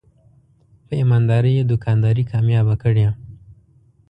په 0.85 0.91
ایماندارۍ 0.99 1.53
یې 1.57 1.63
دوکانداري 1.71 2.23
کامیابه 2.31 2.75
کړې. 2.83 3.05